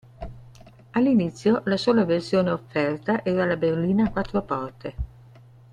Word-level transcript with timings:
All'inizio 0.93 1.61
la 1.65 1.77
sola 1.77 2.05
versione 2.05 2.49
offerta 2.49 3.23
era 3.23 3.45
la 3.45 3.55
berlina 3.55 4.09
quattro 4.11 4.41
porte. 4.41 4.95